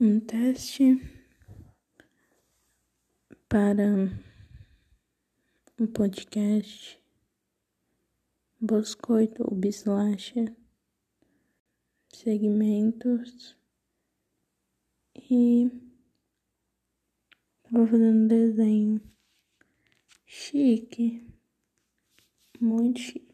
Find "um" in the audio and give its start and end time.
0.00-0.18, 5.78-5.86, 18.10-18.26